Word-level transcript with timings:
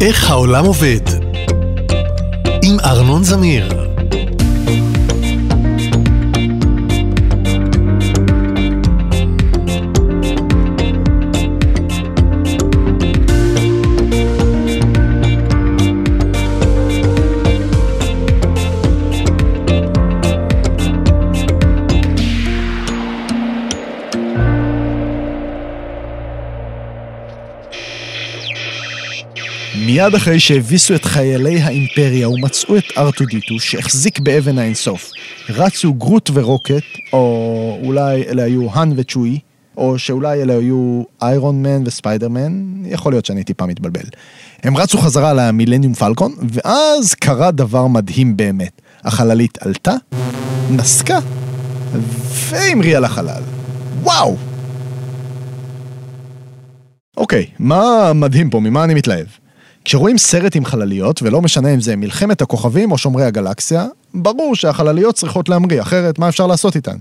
איך 0.00 0.30
העולם 0.30 0.64
עובד? 0.64 1.00
עם 2.62 2.80
ארנון 2.80 3.24
זמיר. 3.24 3.89
מיד 29.74 30.14
אחרי 30.14 30.40
שהביסו 30.40 30.94
את 30.94 31.04
חיילי 31.04 31.60
האימפריה 31.60 32.28
ומצאו 32.28 32.76
את 32.76 32.84
ארטודיטו 32.98 33.60
שהחזיק 33.60 34.18
באבן 34.18 34.58
האינסוף, 34.58 35.10
רצו 35.48 35.94
גרוט 35.94 36.30
ורוקט, 36.34 36.84
או 37.12 37.78
אולי 37.82 38.22
אלה 38.22 38.42
היו 38.42 38.66
האן 38.72 38.92
וצ'וי, 38.96 39.38
או 39.76 39.98
שאולי 39.98 40.42
אלה 40.42 40.52
היו 40.52 41.02
איירון 41.22 41.62
מן 41.62 41.82
וספיידרמן, 41.86 42.82
יכול 42.86 43.12
להיות 43.12 43.26
שאני 43.26 43.44
טיפה 43.44 43.66
מתבלבל. 43.66 44.04
הם 44.62 44.76
רצו 44.76 44.98
חזרה 44.98 45.32
למילניום 45.32 45.94
פלקון, 45.94 46.34
ואז 46.48 47.14
קרה 47.14 47.50
דבר 47.50 47.86
מדהים 47.86 48.36
באמת. 48.36 48.82
החללית 49.04 49.58
עלתה, 49.60 49.94
נסקה, 50.70 51.18
והמריאה 52.22 53.00
לחלל. 53.00 53.42
וואו! 54.02 54.36
אוקיי, 57.16 57.46
מה 57.58 58.12
מדהים 58.14 58.50
פה? 58.50 58.60
ממה 58.60 58.84
אני 58.84 58.94
מתלהב? 58.94 59.26
כשרואים 59.90 60.18
סרט 60.18 60.56
עם 60.56 60.64
חלליות, 60.64 61.22
ולא 61.22 61.42
משנה 61.42 61.74
אם 61.74 61.80
זה 61.80 61.96
מלחמת 61.96 62.42
הכוכבים 62.42 62.92
או 62.92 62.98
שומרי 62.98 63.24
הגלקסיה, 63.24 63.86
ברור 64.14 64.54
שהחלליות 64.54 65.14
צריכות 65.14 65.48
להמריא, 65.48 65.82
אחרת 65.82 66.18
מה 66.18 66.28
אפשר 66.28 66.46
לעשות 66.46 66.76
איתן? 66.76 66.96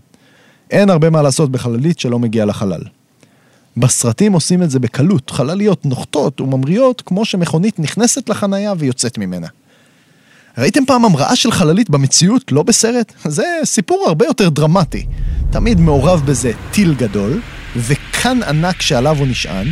אין 0.71 0.89
הרבה 0.89 1.09
מה 1.09 1.21
לעשות 1.21 1.51
בחללית 1.51 1.99
שלא 1.99 2.19
מגיעה 2.19 2.45
לחלל. 2.45 2.81
בסרטים 3.77 4.33
עושים 4.33 4.63
את 4.63 4.69
זה 4.69 4.79
בקלות, 4.79 5.29
חלליות 5.29 5.85
נוחתות 5.85 6.41
וממריאות 6.41 7.01
כמו 7.05 7.25
שמכונית 7.25 7.79
נכנסת 7.79 8.29
לחנייה 8.29 8.73
ויוצאת 8.77 9.17
ממנה. 9.17 9.47
ראיתם 10.57 10.85
פעם 10.85 11.05
המראה 11.05 11.35
של 11.35 11.51
חללית 11.51 11.89
במציאות, 11.89 12.51
לא 12.51 12.63
בסרט? 12.63 13.13
זה 13.37 13.45
סיפור 13.63 14.05
הרבה 14.07 14.25
יותר 14.25 14.49
דרמטי. 14.49 15.05
תמיד 15.51 15.79
מעורב 15.79 16.21
בזה 16.25 16.51
טיל 16.71 16.93
גדול, 16.93 17.41
וכאן 17.75 18.43
ענק 18.43 18.81
שעליו 18.81 19.17
הוא 19.17 19.27
נשען, 19.27 19.67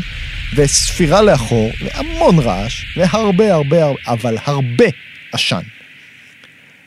וספירה 0.55 1.21
לאחור, 1.21 1.69
והמון 1.81 2.39
רעש, 2.39 2.97
והרבה 2.97 3.53
הרבה, 3.53 3.77
אבל 4.07 4.37
הרבה 4.45 4.85
עשן. 5.31 5.61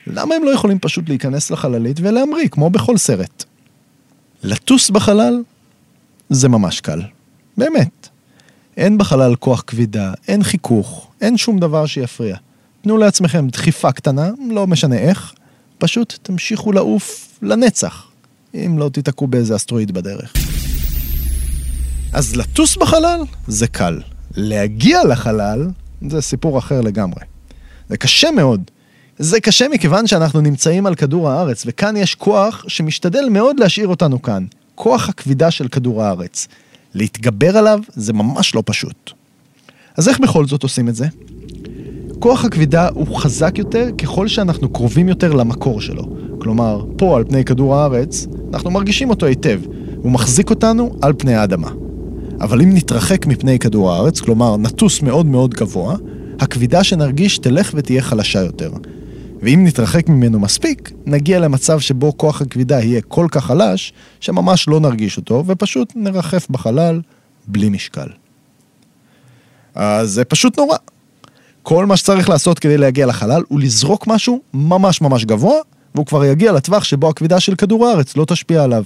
למה 0.06 0.34
הם 0.34 0.44
לא 0.44 0.50
יכולים 0.50 0.78
פשוט 0.78 1.08
להיכנס 1.08 1.50
לחללית 1.50 2.00
ולהמריא, 2.00 2.48
כמו 2.48 2.70
בכל 2.70 2.97
סרט? 2.97 3.44
לטוס 4.42 4.91
בחלל 4.91 5.42
זה 6.31 6.48
ממש 6.48 6.81
קל. 6.81 7.00
באמת. 7.56 8.08
אין 8.77 8.98
בחלל 8.98 9.36
כוח 9.36 9.64
כבידה, 9.66 10.12
אין 10.28 10.42
חיכוך, 10.42 11.11
אין 11.20 11.36
שום 11.36 11.58
דבר 11.58 11.86
שיפריע. 11.86 12.36
תנו 12.83 12.97
לעצמכם 12.97 13.48
דחיפה 13.48 13.92
קטנה, 13.92 14.31
לא 14.50 14.66
משנה 14.66 14.97
איך, 14.97 15.33
פשוט 15.78 16.19
תמשיכו 16.22 16.72
לעוף 16.72 17.38
לנצח, 17.42 18.06
אם 18.55 18.77
לא 18.78 18.88
תיתקעו 18.88 19.27
באיזה 19.27 19.56
אסטרואיד 19.56 19.92
בדרך. 19.92 20.33
אז 22.12 22.36
לטוס 22.36 22.77
בחלל 22.77 23.20
זה 23.47 23.66
קל. 23.66 24.00
להגיע 24.36 25.05
לחלל 25.05 25.69
זה 26.08 26.20
סיפור 26.20 26.58
אחר 26.58 26.81
לגמרי. 26.81 27.21
זה 27.88 27.97
קשה 27.97 28.31
מאוד. 28.31 28.62
זה 29.19 29.41
קשה 29.41 29.69
מכיוון 29.69 30.06
שאנחנו 30.06 30.41
נמצאים 30.41 30.87
על 30.87 30.94
כדור 30.94 31.31
הארץ, 31.31 31.62
וכאן 31.66 31.97
יש 31.97 32.15
כוח 32.15 32.65
שמשתדל 32.69 33.28
מאוד 33.31 33.60
להשאיר 33.60 33.88
אותנו 33.88 34.22
כאן. 34.22 34.44
כוח 34.75 35.09
הכבידה 35.09 35.50
של 35.50 35.69
כדור 35.69 36.03
הארץ. 36.03 36.49
להתגבר 36.94 37.56
עליו 37.56 37.81
זה 37.88 38.12
ממש 38.12 38.54
לא 38.54 38.62
פשוט. 38.66 39.10
אז 39.97 40.09
איך 40.09 40.20
בכל 40.20 40.47
זאת 40.47 40.62
עושים 40.62 40.88
את 40.88 40.94
זה? 40.94 41.06
כוח 42.19 42.44
הכבידה 42.44 42.88
הוא 42.88 43.16
חזק 43.16 43.59
יותר 43.59 43.88
ככל 43.99 44.28
שאנחנו 44.28 44.69
קרובים 44.69 45.09
יותר 45.09 45.32
למקור 45.32 45.81
שלו. 45.81 46.16
כלומר, 46.41 46.84
פה 46.97 47.16
על 47.16 47.25
פני 47.25 47.44
כדור 47.44 47.76
הארץ, 47.76 48.26
אנחנו 48.54 48.70
מרגישים 48.70 49.10
אותו 49.10 49.26
היטב. 49.26 49.60
הוא 49.97 50.12
מחזיק 50.12 50.50
אותנו 50.50 50.97
על 51.03 51.12
פני 51.19 51.34
האדמה. 51.34 51.70
אבל 52.40 52.62
אם 52.62 52.74
נתרחק 52.74 53.26
מפני 53.26 53.58
כדור 53.58 53.92
הארץ, 53.92 54.20
כלומר 54.20 54.56
נטוס 54.56 55.02
מאוד 55.02 55.26
מאוד 55.26 55.54
גבוה, 55.54 55.96
הכבידה 56.40 56.84
שנרגיש 56.84 57.38
תלך 57.38 57.70
ותהיה 57.74 58.02
חלשה 58.02 58.40
יותר. 58.40 58.72
ואם 59.42 59.64
נתרחק 59.64 60.08
ממנו 60.08 60.40
מספיק, 60.40 60.92
נגיע 61.06 61.40
למצב 61.40 61.80
שבו 61.80 62.16
כוח 62.16 62.42
הכבידה 62.42 62.80
יהיה 62.80 63.00
כל 63.00 63.26
כך 63.30 63.44
חלש, 63.44 63.92
שממש 64.20 64.68
לא 64.68 64.80
נרגיש 64.80 65.16
אותו, 65.16 65.44
ופשוט 65.46 65.92
נרחף 65.96 66.46
בחלל 66.50 67.00
בלי 67.46 67.68
משקל. 67.68 68.08
אז 69.74 70.10
זה 70.10 70.24
פשוט 70.24 70.58
נורא. 70.58 70.76
כל 71.62 71.86
מה 71.86 71.96
שצריך 71.96 72.28
לעשות 72.28 72.58
כדי 72.58 72.78
להגיע 72.78 73.06
לחלל 73.06 73.42
הוא 73.48 73.60
לזרוק 73.60 74.06
משהו 74.06 74.40
ממש 74.54 75.00
ממש 75.00 75.24
גבוה, 75.24 75.56
והוא 75.94 76.06
כבר 76.06 76.24
יגיע 76.24 76.52
לטווח 76.52 76.84
שבו 76.84 77.08
הכבידה 77.08 77.40
של 77.40 77.54
כדור 77.54 77.86
הארץ 77.86 78.16
לא 78.16 78.24
תשפיע 78.24 78.64
עליו. 78.64 78.84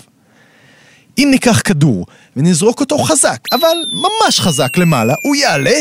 אם 1.18 1.28
ניקח 1.30 1.60
כדור 1.64 2.06
ונזרוק 2.36 2.80
אותו 2.80 2.98
חזק, 2.98 3.38
אבל 3.52 3.76
ממש 3.92 4.40
חזק 4.40 4.76
למעלה, 4.76 5.14
הוא 5.22 5.36
יעלה, 5.36 5.76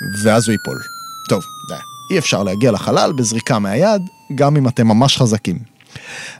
ואז 0.00 0.48
הוא 0.48 0.52
ייפול. 0.52 0.82
טוב, 1.22 1.46
די. 1.64 1.74
אי 2.10 2.18
אפשר 2.18 2.42
להגיע 2.42 2.70
לחלל 2.70 3.12
בזריקה 3.12 3.58
מהיד, 3.58 4.10
גם 4.34 4.56
אם 4.56 4.68
אתם 4.68 4.88
ממש 4.88 5.16
חזקים. 5.16 5.58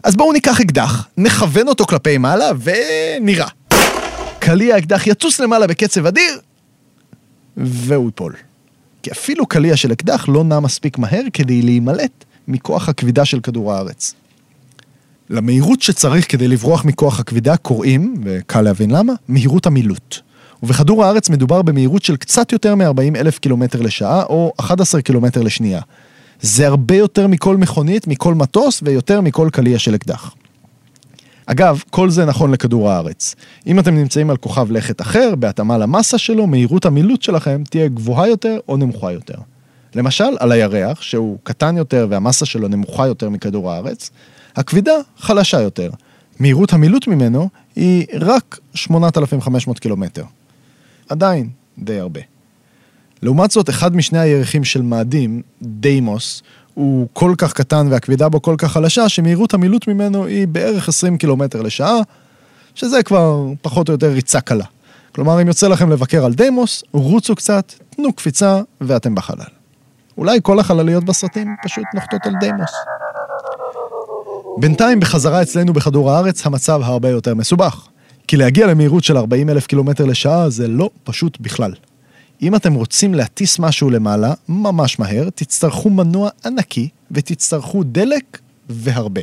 אז 0.03 0.17
בואו 0.17 0.33
ניקח 0.33 0.61
אקדח, 0.61 1.09
נכוון 1.17 1.69
אותו 1.69 1.87
כלפי 1.87 2.19
מעלה, 2.19 2.51
ונירה. 2.63 3.49
קליע 4.39 4.75
האקדח 4.75 5.07
יטוס 5.07 5.41
למעלה 5.41 5.67
בקצב 5.67 6.07
אדיר, 6.07 6.41
והוא 7.57 8.07
ייפול. 8.07 8.35
כי 9.03 9.11
אפילו 9.11 9.47
קליע 9.47 9.77
של 9.77 9.93
אקדח 9.93 10.29
לא 10.29 10.45
נע 10.45 10.61
מספיק 10.61 10.99
מהר 10.99 11.23
כדי 11.33 11.63
להימלט 11.63 12.25
מכוח 12.49 12.89
הכבידה 12.89 13.25
של 13.25 13.41
כדור 13.41 13.73
הארץ. 13.73 14.15
למהירות 15.31 15.83
שצריך 15.83 16.33
כדי 16.33 16.49
לברוח 16.49 16.84
מכוח 16.84 17.21
הכבידה 17.21 17.56
קוראים, 17.56 18.15
וקל 18.25 18.60
להבין 18.60 18.91
למה, 18.91 19.12
מהירות 19.28 19.66
המילוט. 19.66 20.16
ובכדור 20.62 21.05
הארץ 21.05 21.31
מדובר 21.31 21.62
במהירות 21.62 22.03
של 22.03 22.16
קצת 22.16 22.53
יותר 22.53 22.75
מ-40 22.75 23.16
אלף 23.16 23.38
קילומטר 23.38 23.81
לשעה, 23.81 24.22
או 24.22 24.53
11 24.56 25.03
קילומטר 25.03 25.43
לשנייה. 25.43 25.81
זה 26.41 26.66
הרבה 26.66 26.97
יותר 26.97 27.27
מכל 27.27 27.56
מכונית, 27.56 28.06
מכל 28.06 28.34
מטוס, 28.34 28.81
ויותר 28.84 29.21
מכל 29.21 29.49
קליע 29.53 29.78
של 29.78 29.94
אקדח. 29.94 30.34
אגב, 31.47 31.82
כל 31.91 32.11
זה 32.11 32.25
נכון 32.25 32.50
לכדור 32.50 32.91
הארץ. 32.91 33.34
אם 33.66 33.78
אתם 33.78 33.94
נמצאים 33.94 34.31
על 34.31 34.37
כוכב 34.37 34.71
לכת 34.71 35.00
אחר, 35.00 35.34
בהתאמה 35.34 35.78
למסה 35.78 36.19
שלו, 36.19 36.47
מהירות 36.47 36.87
המילוט 36.87 37.22
שלכם 37.22 37.62
תהיה 37.71 37.88
גבוהה 37.88 38.28
יותר 38.28 38.59
או 38.69 38.77
נמוכה 38.77 39.12
יותר. 39.12 39.38
למשל, 39.94 40.37
על 40.38 40.53
הירח, 40.53 41.03
שהוא 41.03 41.38
קטן 41.43 41.77
יותר 41.77 42.06
והמסה 42.11 42.47
שלו 42.47 42.69
נמוכה 42.69 43.06
יותר 43.06 43.31
מכדור 43.31 43.72
הארץ, 43.72 44.11
הכבידה 44.57 44.93
חלשה 45.19 45.61
יותר. 45.61 45.91
מהירות 46.41 46.73
המילוט 46.73 47.07
ממנו 47.07 47.49
היא 47.77 48.07
רק 48.21 48.59
8,500 48.75 49.79
קילומטר. 49.79 50.25
עדיין 51.09 51.49
די 51.79 51.99
הרבה. 51.99 52.21
לעומת 53.23 53.51
זאת, 53.51 53.69
אחד 53.71 53.97
משני 53.97 54.19
הירחים 54.19 54.65
של 54.65 54.83
מאדים, 54.83 55.43
דיימוס, 55.62 56.43
הוא 56.75 57.09
כל 57.12 57.35
כך 57.39 57.53
קטן 57.53 57.87
והכבידה 57.91 58.29
בו 58.29 58.43
כל 58.43 58.55
כך 58.59 58.73
חלשה, 58.73 59.09
שמהירות 59.09 59.55
המילוט 59.55 59.89
ממנו 59.89 60.27
היא 60.27 60.49
בערך 60.49 60.89
20 60.89 61.19
קילומטר 61.19 61.62
לשעה, 61.62 61.97
שזה 62.75 63.03
כבר 63.03 63.47
פחות 63.62 63.88
או 63.88 63.94
יותר 63.94 64.12
ריצה 64.12 64.41
קלה. 64.41 64.65
כלומר, 65.15 65.43
אם 65.43 65.49
יוצא 65.49 65.69
לכם 65.69 65.91
לבקר 65.91 66.25
על 66.25 66.35
דיימוס, 66.35 66.85
רוצו 66.93 67.35
קצת, 67.35 67.73
תנו 67.91 68.12
קפיצה 68.12 68.61
ואתם 68.81 69.15
בחלל. 69.15 69.44
אולי 70.19 70.38
כל 70.43 70.59
החלליות 70.59 71.05
בסרטים 71.05 71.56
פשוט 71.65 71.85
נוחתות 71.94 72.26
על 72.26 72.32
דיימוס. 72.41 72.71
בינתיים 74.58 75.00
בחזרה 75.00 75.43
אצלנו 75.43 75.72
בכדור 75.72 76.10
הארץ 76.10 76.46
המצב 76.46 76.81
הרבה 76.84 77.08
יותר 77.08 77.34
מסובך. 77.34 77.87
כי 78.28 78.37
להגיע 78.37 78.66
למהירות 78.66 79.04
של 79.04 79.16
40 79.16 79.50
אלף 79.50 79.66
קילומטר 79.66 80.04
לשעה 80.04 80.50
זה 80.50 80.69
לא 80.69 80.90
פשוט 81.04 81.38
בכלל. 81.40 81.75
אם 82.43 82.54
אתם 82.54 82.75
רוצים 82.75 83.14
להטיס 83.14 83.58
משהו 83.58 83.90
למעלה, 83.90 84.34
ממש 84.49 84.99
מהר, 84.99 85.28
תצטרכו 85.34 85.90
מנוע 85.90 86.31
ענקי 86.44 86.88
ותצטרכו 87.10 87.82
דלק 87.84 88.38
והרבה. 88.69 89.20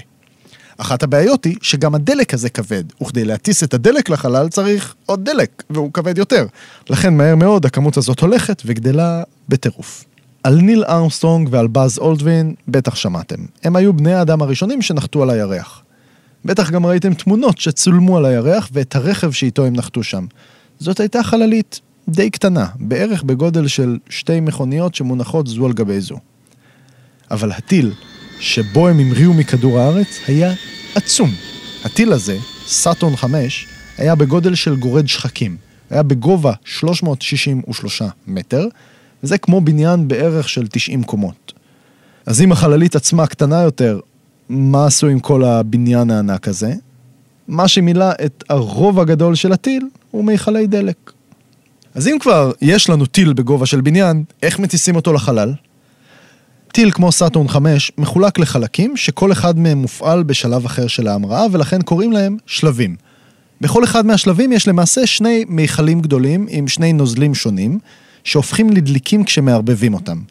אחת 0.78 1.04
הבעיות 1.04 1.46
היא 1.46 1.56
שגם 1.62 1.96
הדלק 1.96 2.34
הזה 2.34 2.50
כבד, 2.50 2.84
וכדי 3.02 3.26
להטיס 3.26 3.64
את 3.64 3.74
הדלק 3.74 4.10
לחלל 4.10 4.50
צריך 4.50 4.96
עוד 5.06 5.26
דלק, 5.26 5.64
והוא 5.70 5.94
כבד 5.94 6.18
יותר. 6.18 6.46
לכן 6.90 7.18
מהר 7.18 7.36
מאוד 7.36 7.66
הכמות 7.66 7.98
הזאת 7.98 8.20
הולכת 8.20 8.62
וגדלה 8.66 9.24
בטירוף. 9.50 10.06
על 10.44 10.56
ניל 10.62 10.84
ארמסטרונג 10.84 11.48
ועל 11.52 11.68
באז 11.68 11.98
אולדווין 11.98 12.54
בטח 12.68 12.96
שמעתם. 12.96 13.36
הם 13.64 13.76
היו 13.76 13.94
בני 13.94 14.14
האדם 14.14 14.42
הראשונים 14.42 14.82
שנחתו 14.82 15.24
על 15.24 15.30
הירח. 15.30 15.84
בטח 16.46 16.70
גם 16.70 16.86
ראיתם 16.86 17.14
תמונות 17.14 17.58
שצולמו 17.58 18.18
על 18.18 18.26
הירח 18.26 18.70
ואת 18.74 18.96
הרכב 18.96 19.32
שאיתו 19.32 19.66
הם 19.66 19.76
נחתו 19.76 20.04
שם. 20.04 20.26
זאת 20.80 21.00
הייתה 21.00 21.24
חללית 21.24 21.80
די 22.10 22.30
קטנה, 22.30 22.66
בערך 22.76 23.24
בגודל 23.24 23.68
של 23.68 23.98
שתי 24.10 24.40
מכוניות 24.40 24.96
שמונחות 24.96 25.48
זו 25.48 25.66
על 25.66 25.74
גבי 25.74 26.02
זו. 26.02 26.18
אבל 27.32 27.52
הטיל 27.52 27.94
שבו 28.40 28.88
הם 28.88 29.00
המריאו 29.00 29.34
מכדור 29.34 29.80
הארץ 29.80 30.20
היה 30.28 30.54
עצום. 30.96 31.30
הטיל 31.84 32.12
הזה, 32.12 32.38
סאטון 32.68 33.16
5, 33.16 33.68
היה 33.98 34.16
בגודל 34.16 34.56
של 34.56 34.76
גורד 34.76 35.08
שחקים. 35.08 35.58
היה 35.90 36.04
בגובה 36.04 36.54
363 36.66 38.02
מטר, 38.28 38.68
וזה 39.24 39.38
כמו 39.38 39.62
בניין 39.62 40.08
בערך 40.08 40.50
של 40.50 40.68
90 40.68 41.04
קומות. 41.04 41.54
אז 42.26 42.42
אם 42.42 42.52
החללית 42.52 42.96
עצמה 42.96 43.28
קטנה 43.28 43.62
יותר, 43.62 44.00
מה 44.50 44.86
עשו 44.86 45.08
עם 45.08 45.20
כל 45.20 45.44
הבניין 45.44 46.12
הענק 46.12 46.48
הזה? 46.48 46.74
מה 47.48 47.68
שמילא 47.68 48.06
את 48.26 48.44
הרוב 48.50 49.00
הגדול 49.00 49.36
של 49.36 49.52
הטיל 49.52 49.88
הוא 50.12 50.24
מיכלי 50.26 50.68
דלק. 50.68 51.12
אז 51.96 52.08
אם 52.08 52.18
כבר 52.20 52.52
יש 52.62 52.90
לנו 52.90 53.06
טיל 53.06 53.34
בגובה 53.34 53.66
של 53.66 53.82
בניין, 53.82 54.24
איך 54.44 54.60
מטיסים 54.60 54.96
אותו 54.96 55.14
לחלל? 55.14 55.54
טיל 56.72 56.92
כמו 56.92 57.12
סאטורן 57.12 57.48
5 57.48 57.92
מחולק 57.98 58.40
לחלקים 58.40 58.98
שכל 58.98 59.32
אחד 59.32 59.60
מהם 59.60 59.78
מופעל 59.78 60.24
בשלב 60.24 60.66
אחר 60.66 60.88
של 60.88 61.08
ההמראה 61.08 61.46
ולכן 61.52 61.82
קוראים 61.82 62.12
להם 62.12 62.38
שלבים. 62.46 62.96
בכל 63.62 63.84
אחד 63.84 64.06
מהשלבים 64.06 64.52
יש 64.52 64.68
למעשה 64.68 65.08
שני 65.08 65.46
מיכלים 65.48 66.02
גדולים 66.02 66.46
עם 66.50 66.68
שני 66.68 66.94
נוזלים 66.94 67.36
שונים 67.36 67.80
שהופכים 68.30 68.70
לדליקים 68.70 69.24
כשמערבבים 69.24 69.94
אותם. 69.94 70.22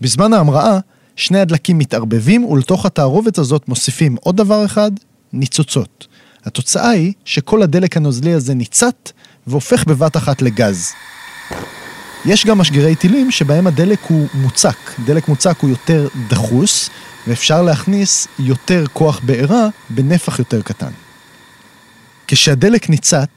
בזמן 0.00 0.32
ההמראה, 0.32 0.78
שני 1.16 1.40
הדלקים 1.40 1.78
מתערבבים 1.78 2.44
ולתוך 2.44 2.86
התערובת 2.86 3.38
הזאת 3.38 3.68
מוסיפים 3.68 4.16
עוד 4.20 4.36
דבר 4.36 4.64
אחד, 4.64 4.90
ניצוצות. 5.32 6.06
התוצאה 6.44 6.90
היא 6.90 7.12
שכל 7.24 7.62
הדלק 7.62 7.96
הנוזלי 7.96 8.32
הזה 8.32 8.54
ניצת 8.54 9.10
והופך 9.46 9.84
בבת 9.84 10.16
אחת 10.16 10.42
לגז. 10.42 10.92
יש 12.24 12.46
גם 12.46 12.58
משגרי 12.58 12.96
טילים 12.96 13.30
שבהם 13.30 13.66
הדלק 13.66 13.98
הוא 14.08 14.28
מוצק. 14.34 14.78
דלק 15.04 15.28
מוצק 15.28 15.56
הוא 15.60 15.70
יותר 15.70 16.08
דחוס, 16.28 16.90
ואפשר 17.26 17.62
להכניס 17.62 18.28
יותר 18.38 18.84
כוח 18.92 19.20
בעירה 19.22 19.68
בנפח 19.90 20.38
יותר 20.38 20.62
קטן. 20.62 20.92
כשהדלק 22.26 22.88
ניצת, 22.90 23.28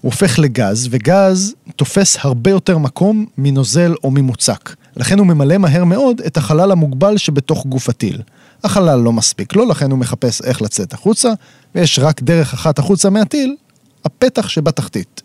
הוא 0.00 0.12
הופך 0.12 0.38
לגז, 0.38 0.88
וגז 0.90 1.54
תופס 1.76 2.16
הרבה 2.20 2.50
יותר 2.50 2.78
מקום 2.78 3.26
מנוזל 3.38 3.94
או 4.04 4.10
ממוצק. 4.10 4.74
לכן 4.96 5.18
הוא 5.18 5.26
ממלא 5.26 5.58
מהר 5.58 5.84
מאוד 5.84 6.20
את 6.26 6.36
החלל 6.36 6.72
המוגבל 6.72 7.18
שבתוך 7.18 7.66
גוף 7.66 7.88
הטיל. 7.88 8.22
החלל 8.64 8.98
לא 8.98 9.12
מספיק 9.12 9.56
לו, 9.56 9.68
לכן 9.68 9.90
הוא 9.90 9.98
מחפש 9.98 10.42
איך 10.42 10.62
לצאת 10.62 10.92
החוצה, 10.92 11.32
ויש 11.74 11.98
רק 11.98 12.22
דרך 12.22 12.54
אחת 12.54 12.78
החוצה 12.78 13.10
מהטיל, 13.10 13.56
הפתח 14.04 14.48
שבתחתית. 14.48 15.22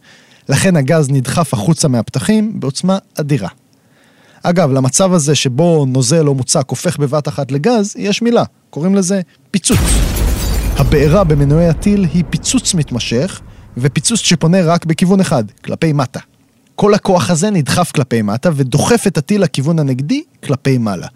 לכן 0.49 0.75
הגז 0.75 1.09
נדחף 1.09 1.53
החוצה 1.53 1.87
מהפתחים 1.87 2.59
בעוצמה 2.59 2.97
אדירה. 3.19 3.49
אגב, 4.43 4.71
למצב 4.71 5.13
הזה 5.13 5.35
שבו 5.35 5.85
נוזל 5.87 6.27
או 6.27 6.35
מוצק 6.35 6.65
הופך 6.67 6.97
בבת 6.97 7.27
אחת 7.27 7.51
לגז, 7.51 7.93
יש 7.97 8.21
מילה, 8.21 8.43
קוראים 8.69 8.95
לזה 8.95 9.21
פיצוץ. 9.51 9.79
הבעירה 10.77 11.23
במנועי 11.23 11.67
הטיל 11.67 12.05
היא 12.13 12.23
פיצוץ 12.29 12.73
מתמשך, 12.73 13.41
ופיצוץ 13.77 14.19
שפונה 14.19 14.61
רק 14.61 14.85
בכיוון 14.85 15.19
אחד, 15.19 15.43
כלפי 15.63 15.93
מטה. 15.93 16.19
כל 16.75 16.93
הכוח 16.93 17.29
הזה 17.29 17.49
נדחף 17.49 17.91
כלפי 17.91 18.21
מטה 18.21 18.49
ודוחף 18.55 19.07
את 19.07 19.17
הטיל 19.17 19.41
לכיוון 19.43 19.79
הנגדי 19.79 20.23
כלפי 20.43 20.77
מעלה. 20.77 21.07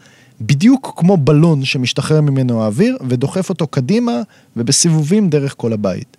בדיוק 0.42 0.94
כמו 0.98 1.18
בלון 1.18 1.66
שמשתחרר 1.66 2.22
ממנו 2.22 2.64
האוויר 2.64 2.98
ודוחף 3.10 3.50
אותו 3.50 3.68
קדימה 3.68 4.22
ובסיבובים 4.58 5.30
דרך 5.30 5.54
כל 5.58 5.74
הבית. 5.74 6.18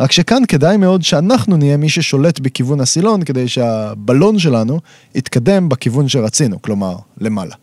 רק 0.00 0.12
שכאן 0.12 0.42
כדאי 0.48 0.76
מאוד 0.76 1.02
שאנחנו 1.02 1.56
נהיה 1.56 1.76
מי 1.76 1.88
ששולט 1.88 2.40
בכיוון 2.40 2.80
הסילון 2.80 3.24
כדי 3.24 3.48
שהבלון 3.48 4.38
שלנו 4.38 4.80
יתקדם 5.14 5.68
בכיוון 5.68 6.08
שרצינו, 6.08 6.62
כלומר, 6.62 6.96
למעלה. 7.20 7.54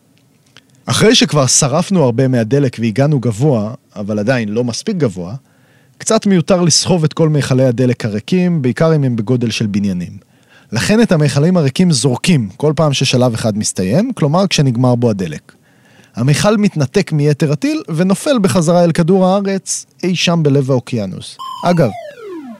אחרי 0.85 1.15
שכבר 1.15 1.47
שרפנו 1.47 2.03
הרבה 2.03 2.27
מהדלק 2.27 2.77
והגענו 2.79 3.19
גבוה, 3.19 3.73
אבל 3.95 4.19
עדיין 4.19 4.49
לא 4.49 4.63
מספיק 4.63 4.97
גבוה, 4.97 5.35
קצת 5.97 6.25
מיותר 6.25 6.61
לסחוב 6.61 7.03
את 7.03 7.13
כל 7.13 7.29
מכלי 7.29 7.65
הדלק 7.65 8.05
הריקים, 8.05 8.61
בעיקר 8.61 8.95
אם 8.95 9.03
הם 9.03 9.15
בגודל 9.15 9.49
של 9.49 9.67
בניינים. 9.67 10.17
לכן 10.71 11.01
את 11.01 11.11
המכלים 11.11 11.57
הריקים 11.57 11.91
זורקים 11.91 12.49
כל 12.57 12.73
פעם 12.75 12.93
ששלב 12.93 13.33
אחד 13.33 13.57
מסתיים, 13.57 14.13
כלומר 14.13 14.47
כשנגמר 14.47 14.95
בו 14.95 15.09
הדלק. 15.09 15.53
המכל 16.15 16.57
מתנתק 16.57 17.11
מיתר 17.11 17.51
הטיל 17.51 17.81
ונופל 17.95 18.39
בחזרה 18.41 18.83
אל 18.83 18.91
כדור 18.91 19.25
הארץ 19.25 19.85
אי 20.03 20.15
שם 20.15 20.39
בלב 20.43 20.71
האוקיינוס. 20.71 21.37
אגב, 21.65 21.89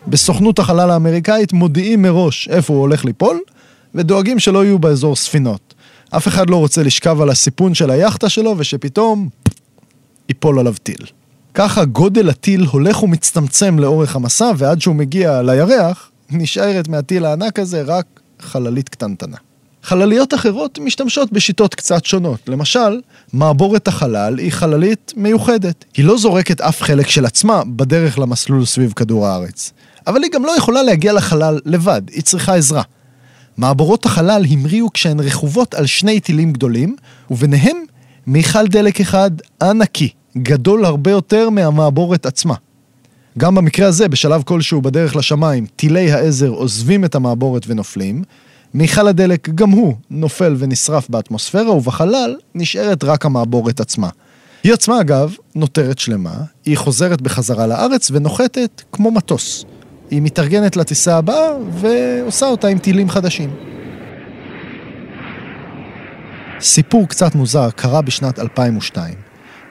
בסוכנות 0.07 0.59
החלל 0.59 0.91
האמריקאית 0.91 1.53
מודיעים 1.53 2.01
מראש 2.01 2.47
איפה 2.47 2.73
הוא 2.73 2.81
הולך 2.81 3.05
ליפול, 3.05 3.39
ודואגים 3.95 4.39
שלא 4.39 4.65
יהיו 4.65 4.79
באזור 4.79 5.15
ספינות. 5.15 5.73
אף 6.09 6.27
אחד 6.27 6.49
לא 6.49 6.55
רוצה 6.55 6.83
לשכב 6.83 7.21
על 7.21 7.29
הסיפון 7.29 7.73
של 7.73 7.89
היאכטה 7.89 8.29
שלו 8.29 8.55
ושפתאום 8.57 9.29
ייפול 10.29 10.59
עליו 10.59 10.73
טיל. 10.83 11.05
ככה 11.57 11.85
גודל 11.85 12.29
הטיל 12.29 12.65
הולך 12.71 13.03
ומצטמצם 13.03 13.79
לאורך 13.79 14.15
המסע, 14.15 14.51
ועד 14.57 14.81
שהוא 14.81 14.95
מגיע 14.95 15.41
לירח, 15.41 16.11
נשארת 16.29 16.87
מהטיל 16.87 17.25
הענק 17.25 17.59
הזה 17.59 17.81
רק 17.81 18.05
חללית 18.39 18.89
קטנטנה. 18.89 19.37
חלליות 19.83 20.33
אחרות 20.33 20.79
משתמשות 20.79 21.31
בשיטות 21.31 21.75
קצת 21.75 22.05
שונות. 22.05 22.39
למשל, 22.47 23.01
מעבורת 23.33 23.87
החלל 23.87 24.37
היא 24.37 24.51
חללית 24.51 25.13
מיוחדת. 25.15 25.85
היא 25.95 26.05
לא 26.05 26.17
זורקת 26.17 26.61
אף 26.61 26.81
חלק 26.81 27.07
של 27.07 27.25
עצמה 27.25 27.63
בדרך 27.75 28.19
למסלול 28.19 28.65
סביב 28.65 28.93
כדור 28.95 29.27
הארץ. 29.27 29.73
אבל 30.07 30.23
היא 30.23 30.31
גם 30.31 30.45
לא 30.45 30.57
יכולה 30.57 30.83
להגיע 30.83 31.13
לחלל 31.13 31.59
לבד, 31.65 32.01
היא 32.11 32.23
צריכה 32.23 32.55
עזרה. 32.55 32.81
מעבורות 33.57 34.05
החלל 34.05 34.45
המריאו 34.49 34.93
כשהן 34.93 35.19
רכובות 35.19 35.73
על 35.73 35.85
שני 35.85 36.19
טילים 36.19 36.53
גדולים, 36.53 36.95
וביניהם 37.31 37.77
מיכל 38.27 38.67
דלק 38.67 39.01
אחד 39.01 39.31
ענקי, 39.61 40.09
גדול 40.43 40.85
הרבה 40.85 41.11
יותר 41.11 41.49
מהמעבורת 41.49 42.25
עצמה. 42.25 42.53
גם 43.37 43.55
במקרה 43.55 43.87
הזה, 43.87 44.07
בשלב 44.07 44.43
כלשהו 44.45 44.81
בדרך 44.81 45.15
לשמיים, 45.15 45.65
טילי 45.75 46.11
העזר 46.11 46.49
עוזבים 46.49 47.05
את 47.05 47.15
המעבורת 47.15 47.63
ונופלים, 47.67 48.23
מיכל 48.73 49.07
הדלק 49.07 49.49
גם 49.49 49.69
הוא 49.69 49.93
נופל 50.09 50.55
ונשרף 50.57 51.09
באטמוספירה, 51.09 51.71
ובחלל 51.71 52.35
נשארת 52.55 53.03
רק 53.03 53.25
המעבורת 53.25 53.79
עצמה. 53.79 54.09
היא 54.63 54.73
עצמה 54.73 55.01
אגב 55.01 55.35
נותרת 55.55 55.99
שלמה, 55.99 56.35
היא 56.65 56.77
חוזרת 56.77 57.21
בחזרה 57.21 57.67
לארץ 57.67 58.11
ונוחתת 58.11 58.81
כמו 58.91 59.11
מטוס. 59.11 59.65
היא 60.09 60.21
מתארגנת 60.21 60.75
לטיסה 60.75 61.17
הבאה 61.17 61.51
ועושה 61.71 62.45
אותה 62.45 62.67
עם 62.67 62.79
טילים 62.79 63.09
חדשים. 63.09 63.49
סיפור 66.61 67.07
קצת 67.07 67.35
מוזר 67.35 67.69
קרה 67.69 68.01
בשנת 68.01 68.39
2002, 68.39 69.26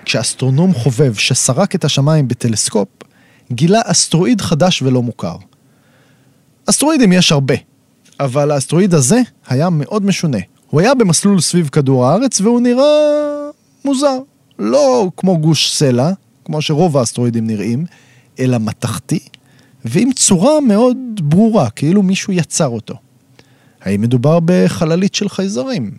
כשאסטרונום 0.06 0.74
חובב 0.74 1.14
שסרק 1.14 1.74
את 1.74 1.84
השמיים 1.84 2.28
בטלסקופ, 2.28 2.88
גילה 3.52 3.80
אסטרואיד 3.84 4.40
חדש 4.40 4.82
ולא 4.82 5.02
מוכר. 5.02 5.36
אסטרואידים 6.66 7.12
יש 7.12 7.32
הרבה, 7.32 7.54
אבל 8.20 8.50
האסטרואיד 8.50 8.94
הזה 8.94 9.20
היה 9.48 9.70
מאוד 9.70 10.04
משונה. 10.04 10.38
הוא 10.70 10.80
היה 10.80 10.94
במסלול 10.94 11.40
סביב 11.40 11.68
כדור 11.68 12.06
הארץ 12.06 12.40
והוא 12.40 12.60
נראה 12.60 12.84
מוזר. 13.84 14.18
לא 14.58 15.10
כמו 15.16 15.38
גוש 15.38 15.72
סלע, 15.72 16.10
כמו 16.44 16.62
שרוב 16.62 16.96
האסטרואידים 16.96 17.46
נראים, 17.46 17.86
אלא 18.38 18.58
מתכתי, 18.58 19.18
ועם 19.84 20.12
צורה 20.12 20.60
מאוד 20.60 20.96
ברורה, 21.22 21.70
כאילו 21.70 22.02
מישהו 22.02 22.32
יצר 22.32 22.68
אותו. 22.68 22.94
האם 23.82 24.00
מדובר 24.00 24.38
בחללית 24.44 25.14
של 25.14 25.28
חייזרים? 25.28 25.90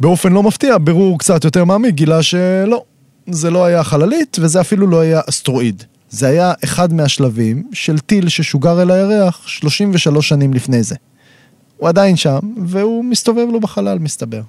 באופן 0.00 0.32
לא 0.32 0.42
מפתיע, 0.42 0.78
בירור 0.78 1.18
קצת 1.18 1.44
יותר 1.44 1.64
מעמיק 1.64 1.94
גילה 1.94 2.22
שלא. 2.22 2.84
זה 3.26 3.50
לא 3.50 3.64
היה 3.64 3.84
חללית 3.84 4.36
וזה 4.40 4.60
אפילו 4.60 4.86
לא 4.86 5.00
היה 5.00 5.20
אסטרואיד. 5.28 5.82
זה 6.10 6.26
היה 6.26 6.52
אחד 6.64 6.92
מהשלבים 6.92 7.70
של 7.72 7.98
טיל 7.98 8.28
ששוגר 8.28 8.82
אל 8.82 8.90
הירח 8.90 9.46
33 9.46 10.28
שנים 10.28 10.54
לפני 10.54 10.82
זה. 10.82 10.94
הוא 11.76 11.88
עדיין 11.88 12.16
שם, 12.16 12.38
והוא 12.66 13.04
מסתובב 13.04 13.46
לו 13.52 13.60
בחלל, 13.60 13.98
מסתבר. 13.98 14.42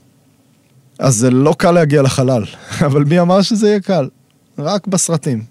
אז 1.00 1.15
זה 1.15 1.29
לא 1.29 1.55
קל 1.57 1.72
להגיע 1.72 2.01
לחלל, 2.01 2.43
אבל 2.88 3.03
מי 3.03 3.19
אמר 3.19 3.41
שזה 3.41 3.67
יהיה 3.67 3.79
קל? 3.79 4.07
רק 4.60 4.88
בסרטים. 4.88 5.43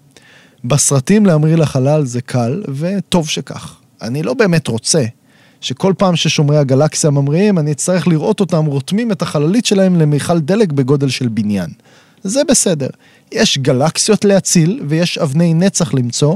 בסרטים 0.63 1.25
להמריא 1.25 1.55
לחלל 1.55 2.05
זה 2.05 2.21
קל, 2.21 2.63
וטוב 2.75 3.29
שכך. 3.29 3.75
אני 4.01 4.23
לא 4.23 4.33
באמת 4.33 4.67
רוצה 4.67 5.03
שכל 5.61 5.93
פעם 5.97 6.15
ששומרי 6.15 6.57
הגלקסיה 6.57 7.09
ממריאים, 7.09 7.59
אני 7.59 7.71
אצטרך 7.71 8.07
לראות 8.07 8.39
אותם 8.39 8.65
רותמים 8.65 9.11
את 9.11 9.21
החללית 9.21 9.65
שלהם 9.65 9.95
למיכל 9.95 10.39
דלק 10.39 10.71
בגודל 10.71 11.09
של 11.09 11.27
בניין. 11.27 11.69
זה 12.23 12.43
בסדר. 12.43 12.89
יש 13.31 13.57
גלקסיות 13.57 14.25
להציל 14.25 14.81
ויש 14.87 15.17
אבני 15.17 15.53
נצח 15.53 15.93
למצוא, 15.93 16.35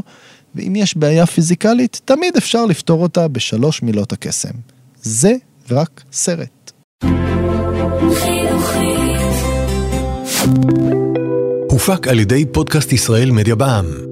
ואם 0.55 0.75
יש 0.75 0.97
בעיה 0.97 1.25
פיזיקלית, 1.25 2.01
תמיד 2.05 2.37
אפשר 2.37 2.65
לפתור 2.65 3.03
אותה 3.03 3.27
בשלוש 3.27 3.81
מילות 3.81 4.13
הקסם. 4.13 4.53
זה 5.01 5.33
רק 5.71 6.03
סרט. 6.11 6.71
הופק 11.69 12.07
על 12.07 12.19
ידי 12.19 12.45
פודקאסט 12.45 12.93
ישראל 12.93 13.31
מדיה 13.31 13.55
בע"מ. 13.55 14.10